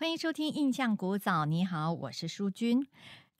[0.00, 1.42] 欢迎收听《印象古早》。
[1.44, 2.86] 你好，我是淑君。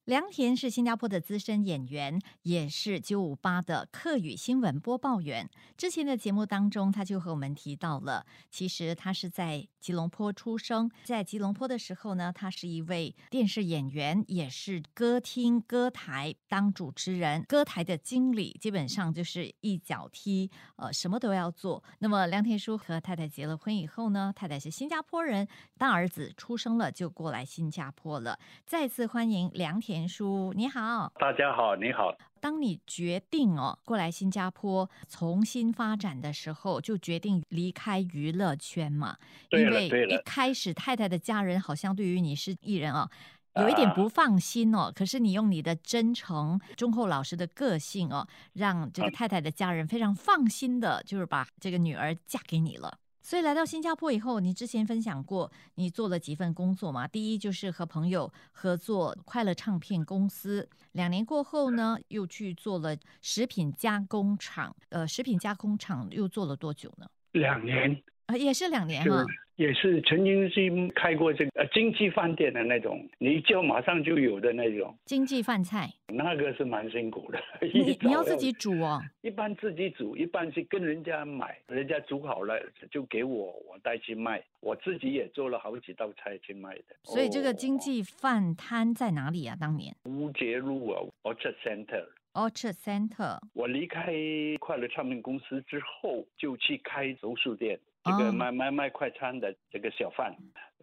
[0.06, 5.48] 梁田是新加坡的资深演员，也是九五八的客语新闻播报员。
[5.76, 21.84] 之前的节目当中，他就和我们提到了，其实他是在吉隆坡出生，在吉隆坡的时候呢，他是一位电视演员，也是歌厅、歌台当主持人，歌台的经理，基本上就是一脚踢，呃，什么都要做。
[21.98, 25.46] 那么梁田叔和太太结了婚以后呢，太太是新加坡人，
[25.76, 28.38] 大儿子出生了就过来新加坡了。
[28.66, 29.89] 再次欢迎梁田。
[30.06, 32.16] 叔，你好，大家好，你好。
[32.40, 39.16] 当你决定哦过来新加坡重新发展的时候，就决定离开娱乐圈嘛？
[39.50, 43.10] 因为一开始太太的家人好像对于你是艺人哦，
[43.56, 44.90] 有一点不放心哦。
[44.94, 52.96] 可是你用你的真诚、忠厚老实的个性哦，让这个太太的家人非常放心的，就是把这个女儿嫁给你了。
[53.22, 57.06] 所以来到新加坡以后，你之前分享过你做了几份工作嘛？
[57.06, 64.74] 第一就是和朋友合作快乐唱片公司，两年过后呢，又去做了食品加工厂。
[64.88, 67.06] 呃，食品加工厂又做了多久呢？
[67.32, 68.02] 两年。
[68.36, 69.24] 也是两年哈，
[69.56, 77.38] 也是曾经是开过这个呃经济饭店的那种，你一叫马上就有的那种经济饭菜，那个是蛮辛苦的。
[77.74, 79.00] 你你要自己煮哦？
[79.20, 82.54] 一般自己煮，一般是跟人家买，人家煮好了
[82.90, 84.42] 就给我，我带去卖。
[84.60, 86.96] 我自己也做了好几道菜去卖的。
[87.04, 89.56] 所以这个经济饭摊在哪里啊？
[89.58, 92.04] 当年乌节路啊，Orchard Center。
[92.32, 93.38] Orchard Center。
[93.54, 94.12] 我离开
[94.60, 97.78] 快乐唱片公司之后，就去开熟食店。
[98.04, 100.34] 这个卖卖卖快餐的这个小贩，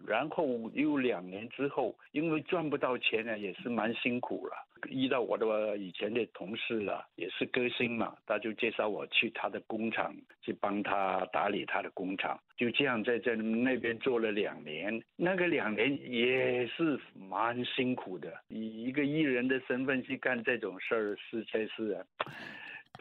[0.06, 4.54] 然后又两年之后，因为赚不到钱呢，也是蛮辛苦了。
[4.90, 12.40] 遇到我的以前的同事了，也是歌星嘛，他就介绍我去他的工厂去帮他打理他的工厂。
[12.56, 18.32] 就这样在在那边做了两年，那个两年也是蛮辛苦的。
[18.50, 21.98] 以一个艺人的身份去干这种事儿，实在是。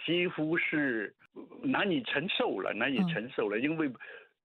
[0.04, 1.14] 几乎是
[1.62, 3.90] 难以承受了，难以承受了，因为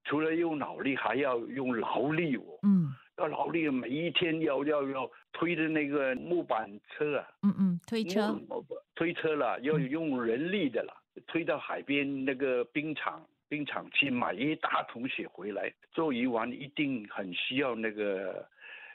[0.03, 2.43] 除了用脑力，还要用劳力哦。
[2.63, 7.27] 嗯，要劳力，每一天要要要推着那个木板车啊。
[7.43, 8.39] 嗯嗯，推车。
[8.95, 10.93] 推车了，要用人力的了，
[11.27, 18.45] 推到海边那个冰场，冰场去买一大桶雪回来做鱼丸，一定很需要那个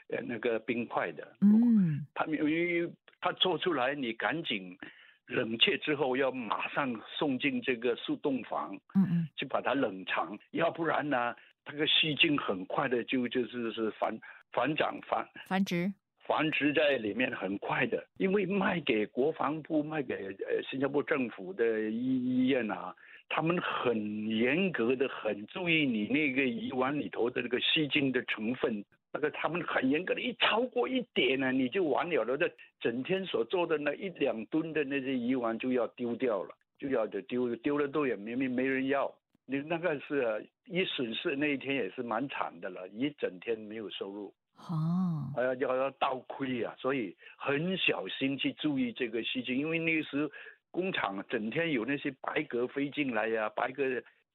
[0.09, 1.27] 呃那个冰块的。
[1.41, 2.05] 嗯。
[2.13, 2.89] 他因为
[3.21, 4.77] 他做出来，你赶紧。
[5.27, 14.17] 冷却之后要马上送进这个速冻房，嗯嗯，去把它冷藏，要不然呢，这个细菌很快的就就是是繁
[14.51, 15.91] 繁长繁繁殖
[16.27, 22.93] 繁殖在里面很快的，因为卖给国防部卖给呃新加坡政府的医医院啊，
[23.29, 28.83] 他们很严格的很注意你那个鱼丸里头的那个细菌的成分。
[29.13, 32.37] 那个他们很严格的，一超过一点呢，你就完了了。
[32.37, 39.11] 这整天所做的那一两吨的那些鱼丸就要丢掉了，就要丢丢了都也没没没人要。
[39.45, 50.29] 你那个是一损失那一天也是蛮惨的了，一整天没有收入，哦，还要要要倒亏啊，所以很小心去注意这个事情，因为那时
[50.71, 53.83] 工厂整天有那些白鸽飞进来呀，白鸽。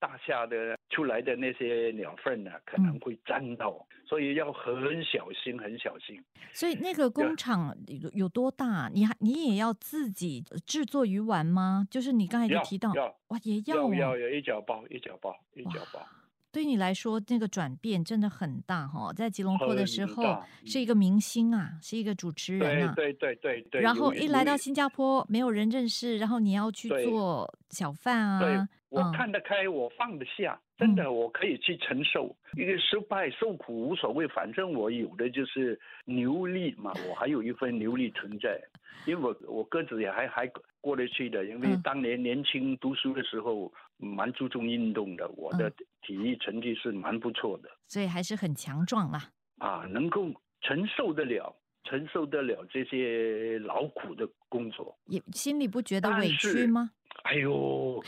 [0.03, 6.21] 大厦的出来的那些鸟粪呢，可能会沾到，所以要很小心，很小心。
[6.53, 8.91] 所以那个工厂有有多大？
[8.93, 11.87] 你还你也要自己制作鱼丸吗？
[11.89, 12.91] 就是你刚才就提到，
[13.29, 16.05] 哇，也要要要一角包，一角包，一角包。
[16.53, 19.11] 对你来说，那个转变真的很大哈！
[19.15, 23.81] 在吉隆坡的时候是一个明星啊，是一个主持人啊，对对对对。
[23.81, 28.69] 然后一来到新加坡，没有人认识，然后你要去做小贩啊。
[28.93, 38.61] 我看得开，我放得下，真的，我可以去承受一个失败，受苦无所谓，反正我有的就是牛力嘛， 我还有一份牛力存在，
[39.07, 40.47] 因为我我个子也还还
[40.83, 45.71] 过得去的，因为当年年轻读书的时候蛮注重运动的，我的
[46.03, 49.31] 体育成绩是蛮不错的，所以还是很强壮啦。
[49.57, 50.31] 啊，能够
[50.61, 56.91] 承受得了，承受得了这些劳苦的工作，也心里不觉得委屈吗？
[57.23, 58.05] 哎呦。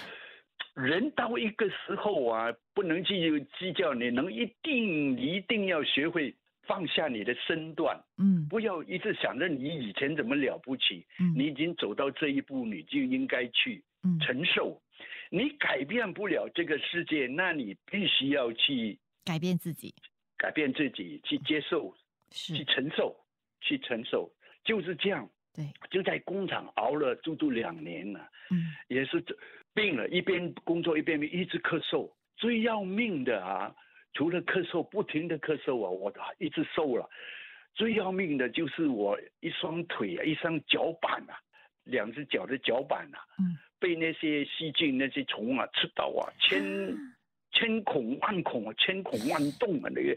[0.75, 13.83] 人到一个时候啊，不能去计较，你能一定一定要学会放下你的身段，嗯，不要一直想着你以前怎么了不起，嗯，你已经走到这一步，你就应该去
[14.21, 14.81] 承受。
[15.31, 19.95] 你改变不了这个世界，那你必须要去改变自己，
[20.37, 21.95] 改变自己，去接受，
[22.31, 22.55] 是。
[22.57, 23.17] 去承受，
[23.61, 24.31] 去承受，
[24.65, 25.29] 就是这样。
[25.55, 29.25] 对，就在工厂熬了足足两年了，嗯，也是
[29.73, 32.11] 病了，一边工作一边一直咳嗽。
[32.37, 33.73] 最要命的啊，
[34.15, 37.09] 除了咳嗽，不停的咳嗽啊，我一直瘦了。
[37.75, 41.39] 最要命的就是我一双腿啊，一双脚板啊，
[41.85, 46.63] 两只脚的脚板啊，嗯，被那些细菌、那些虫啊吃到啊，千
[47.55, 50.15] 千孔万孔啊，千孔万洞啊，那个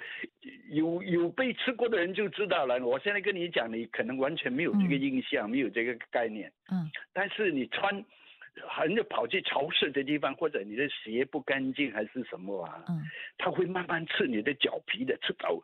[0.72, 2.86] 有有被吃过的人就知道了。
[2.86, 6.52] 我现在跟你讲，你可能完全没有这个印象，没有这个概念。
[6.70, 8.04] 嗯，但是你穿。
[8.68, 12.84] 很就跑去潮湿的地方，或者你的鞋不干净还是什么啊？
[12.90, 13.04] 嗯，
[13.38, 15.56] 它会慢慢刺你的脚皮的，刺到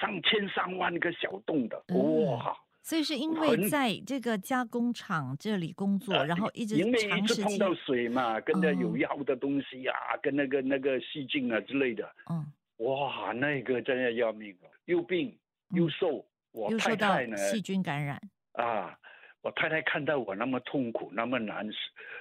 [0.00, 2.56] 上千上万个小洞的，哇！
[2.82, 12.46] 所以是因为在这个加工厂这里工作，然后一直因为一直碰到，水嘛，跟着有药的东西啊，跟那个那个细菌啊之类的，嗯，
[12.78, 15.36] 哇，那个真的要命了，又病
[15.70, 15.88] 又。
[15.88, 18.20] 瘦，我太太呢细菌感染，
[18.52, 18.98] 啊。
[19.40, 21.64] 我太太看到我那么痛苦，那么难，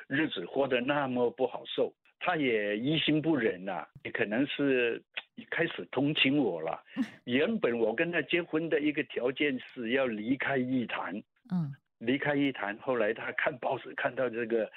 [0.05, 5.01] 日子过得那么不好受，她也于心不忍呐、也可能是
[5.49, 6.83] 开始同情我了。
[7.25, 11.15] 原本我跟他结婚的一个条件是要离开艺坛，
[11.51, 12.77] 嗯离开艺坛。
[12.79, 14.69] 后来他看报纸看到这个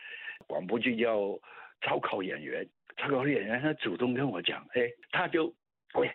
[0.47, 1.39] 广播剧要
[1.81, 2.67] 招考演员，
[2.97, 5.53] 招考演员，他主动跟我讲，哎，他就，
[5.95, 6.11] 喂，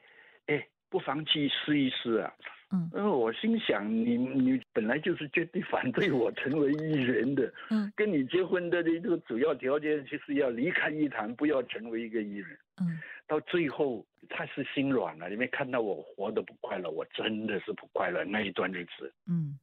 [0.48, 2.34] 哎，不妨去试一试啊。
[2.76, 2.90] 嗯。
[2.94, 7.92] 呃，我心想，你你本来就是绝对反对我成为艺人的，嗯。
[7.96, 12.58] 跟你结婚的这个主要条件就是要离开艺坛，不要成为一个艺人。
[12.82, 13.00] 嗯。
[13.28, 19.58] 到最后，他是心软了，因为看到我活得不快乐，我真的是不快乐那一段日子，嗯。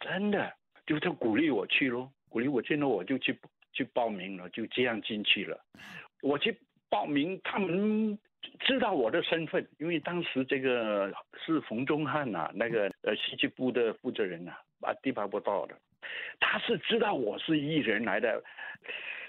[0.00, 0.52] 真的
[0.86, 3.38] 就他鼓励我去咯，鼓励我去了，我就去
[3.72, 5.58] 去报名了，就这样进去了。
[6.22, 6.56] 我去
[6.88, 8.18] 报名，他们
[8.60, 11.12] 知道我的身份，因为当时这个
[11.44, 15.74] 是冯中汉呐、那个呃戏剧部的负责人呐、啊，地方不到的，
[16.40, 18.42] 他是知道我是艺人来的，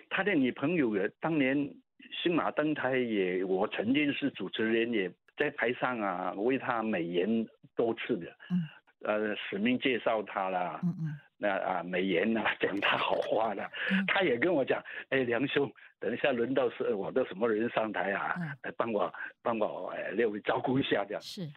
[0.10, 1.70] 他的女朋友也当年
[2.12, 8.68] 新马登台也，我曾经是主持人，也在台上啊为他美言多次的，嗯。
[9.02, 14.06] 呃，使命介绍他啦，嗯嗯那啊美言呐、讲他好话的，嗯。
[14.08, 21.50] 他也跟我讲，哎，梁兄，等一下轮到是我的什么人上台啊，嗯来帮我帮我呃列位照顾一下这样是。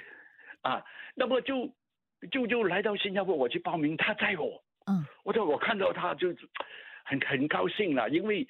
[0.61, 0.81] 啊，
[1.17, 1.69] 那么就
[2.31, 5.05] 就就来到新加坡，我去报名，他载我，嗯。
[5.25, 6.29] 我就我看到他就
[7.05, 8.47] 很很高兴了，因为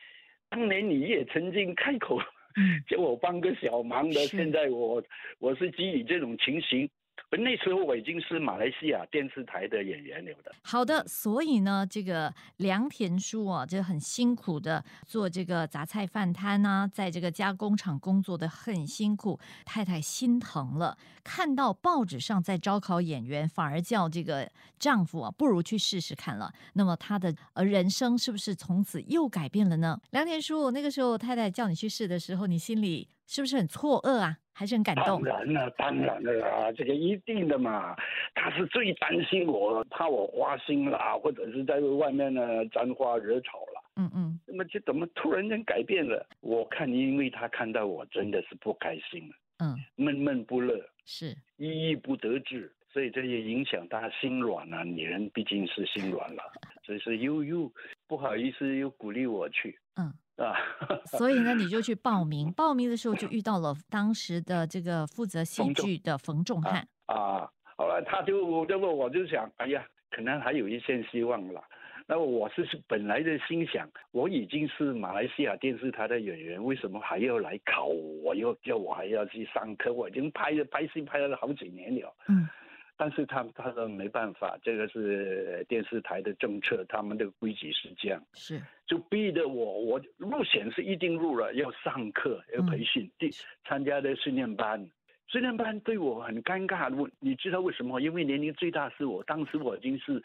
[0.50, 2.20] 当年你也曾经开口
[2.56, 2.84] 嗯。
[2.86, 5.02] 叫我帮个小忙的，现在我
[5.38, 6.90] 我是基于这种情形，
[7.30, 10.52] 那时候我已经是马来西亚电视台的演员了的。
[10.62, 26.52] 好的，所以呢，这个梁田叔啊，就很辛苦的做这个杂菜饭摊啊，在这个加工厂工作的很辛苦，太太心疼了，看到报纸上在招考演员，反而叫这个丈夫啊，不如去试试看了。
[26.74, 29.98] 那么他的呃人生是不是从此又改变了呢？
[30.10, 35.24] 梁田叔，那个时候太太叫你去试的时候，你心里是不是很错愕啊，还是很感动当？
[35.24, 37.96] 然了，当然了啊，这个一定的嘛。
[38.34, 43.82] 他是最担心我，怕我花心啦，或者是在外面呢沾花惹草了。
[43.96, 46.26] 嗯嗯那么就怎么突然间改变了？
[46.40, 56.42] 我看，因为他看到我真的是不开心了，嗯，闷闷不乐，是郁郁不得志，所以这也影响他心软了、女人毕竟是心软了，
[56.84, 57.72] 所以说又又
[58.06, 60.06] 不好意思，又鼓励我去嗯。
[60.36, 60.56] 啊。
[61.06, 62.52] 所以呢，你就去报名。
[62.52, 66.86] 报名的时候就遇到了当时的这个负责戏剧的冯仲汉。
[67.06, 71.62] 啊，后来他就那么我就想，哎呀，可能还有一线希望了。
[72.08, 78.34] 那我是本来的心想，我已经是马来西亚电视台的演员，为什么还要来考我？
[78.34, 79.92] 又叫我还要去上课？
[79.92, 82.12] 我已经拍了拍戏拍了好几年了。
[82.28, 82.48] 嗯
[82.96, 93.30] 但是他他说没办法，这个是电视台的政策，他们的规矩是这样，是就逼得我我入选是一定入了，要上课要培训，第、
[93.64, 94.88] 参加的训练班。
[95.28, 97.98] 训练班对我很尴尬，我你知道为什么？
[98.00, 100.22] 因为年龄最大是我，当时我已经是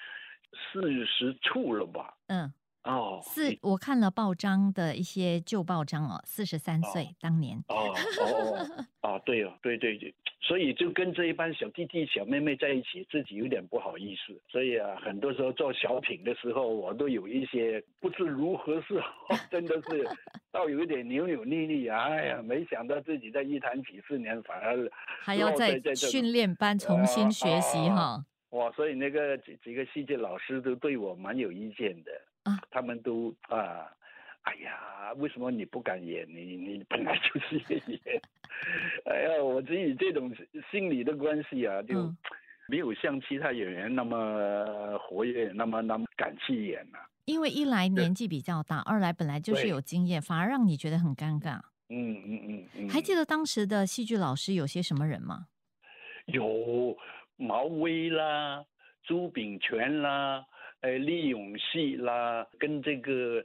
[0.52, 2.14] 四十处了吧？
[2.28, 2.52] 嗯，
[2.84, 7.58] 哦，四我看了报章的一些旧报章哦，四十三岁当年。
[7.70, 8.68] 哦哦
[9.02, 10.14] 哦哦，对哦，对对对，
[10.48, 14.34] 所以就跟这一班小弟弟小妹妹在一起，自己有点不好意思。
[14.48, 20.08] 所以啊，很多时候做小品的时候，我都有一些不知如何是好， 真的是
[20.50, 21.90] 倒有一点扭扭捏捏。
[21.90, 24.90] 哎呀，没想到自己在一谈几十年，反而
[25.22, 28.26] 还要在训练班重新学习啊哈。
[28.52, 32.12] 哇，所以那个几几个戏剧老师都对我蛮有意见的
[32.44, 33.92] 啊他们都啊，
[34.48, 36.26] 哎呀，为什么你不敢演？
[36.30, 38.22] 你你本来就是演员，
[39.06, 40.34] 哎呀，我只以这种
[40.72, 42.18] 心理的关系啊，就嗯
[42.70, 51.60] 没有像其他演员那么活跃，那么那么敢去演呐、因为一来年纪比较大，二来本来就是有经验，反而让你觉得很尴尬。
[51.90, 55.48] 嗯嗯嗯嗯，还记得当时的戏剧老师有些什么人吗？
[56.26, 56.98] 有
[57.38, 58.64] 毛威啦、
[59.04, 60.46] 朱炳全啦、
[60.82, 63.44] 呃李永熙啦，跟这个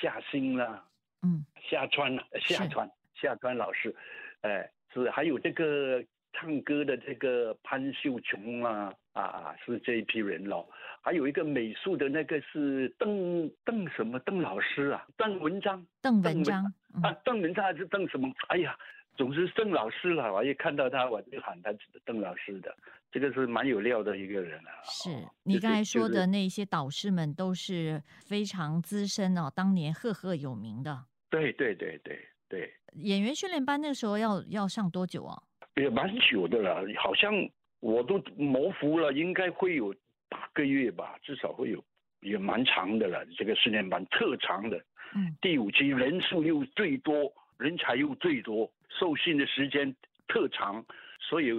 [0.00, 0.84] 夏星啦、
[1.22, 3.94] 嗯，夏川夏川夏川老师，
[4.40, 10.68] 哎、是还有这个唱歌的这个潘秀琼啊，啊是这一批人咯。
[11.04, 18.32] 还有一个美术的那个是邓邓什么邓老师啊，邓文章邓文文章，嗯啊，邓文章还是邓什么？
[18.48, 18.76] 哎呀，
[19.16, 21.70] 总之邓老师了，我一看到他我就喊他
[22.04, 22.74] 邓老师的，
[23.10, 24.70] 这个是蛮有料的一个人啊。
[24.84, 33.80] 是哦你刚才说的那些导师们都是非常资深哦，当年赫赫有名的对对对对对，演员训练班。
[33.80, 35.42] 那个时候要要上多久啊？
[35.76, 37.32] 也蛮久的了，好像
[37.80, 39.94] 我都模糊了，应该会有
[40.28, 41.82] 八个月吧，至少会有，
[42.20, 43.24] 也蛮长的了。
[43.38, 44.76] 这个训练班特长的，
[45.14, 49.94] 嗯，第五期人数又最多，人才又最多，受训的时间
[50.28, 50.84] 特长，
[51.20, 51.50] 所以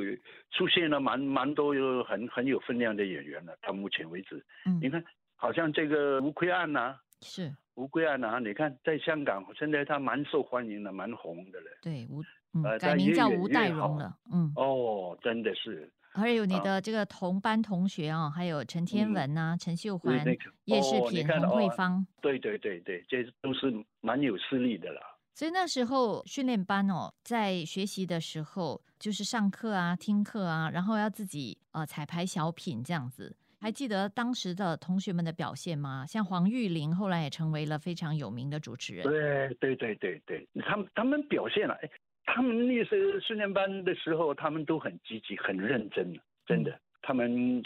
[0.52, 3.56] 出现了蛮蛮多有很很有分量的演员了。
[3.62, 5.04] 到目前为止，嗯你看，
[5.36, 11.68] 好像这个吴奎安呐、是吴奎安呐、你看在香港现在他蛮受欢迎的，蛮红的了。
[11.82, 12.22] 对吴
[12.54, 15.92] 嗯呃改名叫吴代荣了，嗯，哦，真的是。
[16.16, 22.06] 还有你啊的这个同班同学啊，还有陈天嗯文呐、陈秀环、那个叶世平、看洪慧哦芳。
[22.22, 25.02] 对对对对，这都是蛮有势力的啦。
[25.34, 33.36] 所以那时候训练班哦，在学习的时候就是上课啊、听课啊，然后要自己呃彩排小品这样子。
[33.60, 36.06] 还记得当时的同学们的表现吗？
[36.06, 39.04] 像黄玉玲后来也成为了非常有名的主持人。
[39.04, 41.90] 对对对对对，他们他们表现了，哎，
[42.26, 46.14] 他们那时候训练班的时候，他们都很积极、很认真，
[46.46, 47.64] 真的，他们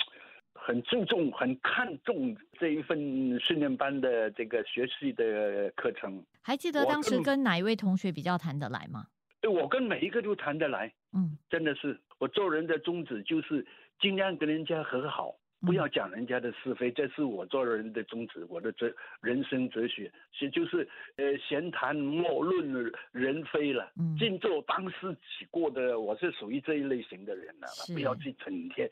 [0.67, 2.99] 很注重、很看重这一份
[3.39, 6.21] 训练班的这个学习的课程。
[6.41, 9.05] 还记得我当时跟哪一位同学比较谈得来吗？
[9.39, 13.65] 对我跟每一个都谈得来，嗯，真的是我做人的宗旨就是
[14.01, 15.33] 尽量跟人家和好。
[15.61, 28.87] 不要讲人家的是非，这是我做人的宗旨，我的哲人生哲学是就是呃闲谈莫论人非了，嗯尽做当事己过的，我是属于这一类型的人了，是不要去整天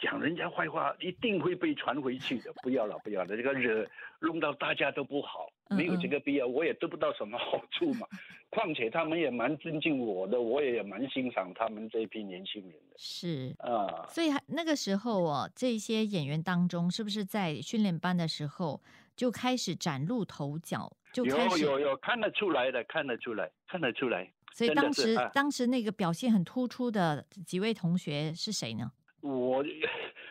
[0.00, 3.86] 讲人家坏话，一定会被传回去的， 不要了，不要了，这个惹
[4.20, 8.06] 弄到大家都不好，嗯没有这个必要，我也得不到什么好处嘛。
[8.50, 13.54] 况且他们也蛮尊敬我的，我也蛮欣赏他们这一批年轻人的是。
[13.58, 14.04] 啊。
[14.08, 18.82] 所以那个时候哦，这些演员当中，是不是在训练班的时候
[19.14, 21.62] 就开始崭露头角，就开始？
[21.62, 24.28] 有有有，看得出来的，看得出来，看得出来。
[24.52, 28.90] 所以当时、啊当时那个表现很突出的几位同学是谁呢？
[29.20, 29.64] 我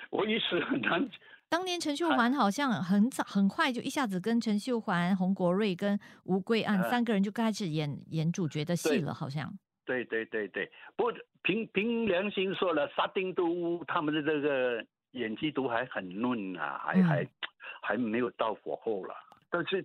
[0.10, 1.10] 我一时很难，
[1.50, 9.51] 当年陈秀啊环好像很早很快就一下子跟陈秀环、洪国瑞跟吴桂安啊三个人就开始演演主角的戏了，好像。
[9.86, 10.72] 对对对对。
[10.96, 17.27] 不过凭凭良心说了，沙丁都他们的这个演技都还很嫩啊，还、嗯还
[17.81, 19.15] 还没有到火候了。
[19.50, 19.84] 但是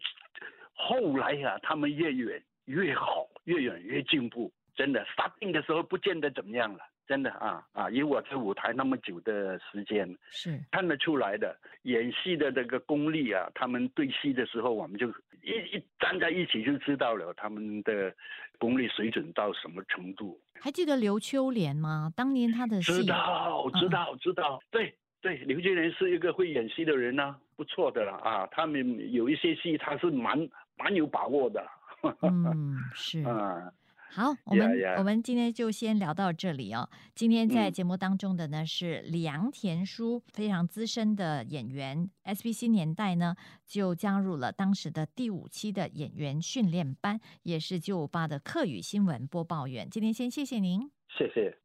[0.74, 4.52] 后来呀、他们越演越好，越演越进步。
[4.74, 6.80] 真的，沙丁的时候不见得怎么样了。
[7.06, 7.90] 真的啊啊！
[7.90, 15.08] 以我在舞台那么久的时间，是看得出来的，演戏的这个功力啊，他们对戏的时候，我们就
[15.42, 18.14] 一一站在一起就知道了他们的
[18.58, 20.40] 功力水准到什么程度。
[20.58, 22.10] 还记得刘秋莲吗？
[22.16, 24.58] 当年她的知戏，道，知道，知道。
[24.70, 28.46] 对对，刘秋莲是一个会演戏的人呢、不错的了啊。
[28.50, 31.62] 他们有一些戏他是蛮蛮有把握的。
[32.22, 33.22] 嗯，是。
[33.24, 33.70] 啊，
[34.14, 34.96] 好，我们 yeah.
[34.96, 36.88] 我们今天就先聊到这里哦。
[37.16, 43.34] 今天在嗯节目当中的呢是梁田书，非常资深的演员，SBC 年代呢
[43.66, 49.90] 就加入了当时的第五期的演员训练班，也是九五八的课语新闻播报员。
[49.90, 50.88] 今天先谢谢您。
[51.18, 51.63] 谢谢。